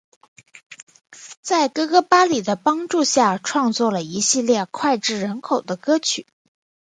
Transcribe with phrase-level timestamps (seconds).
[1.43, 6.25] 在哥哥巴里的帮助下创作了一系列脍炙人口的歌曲。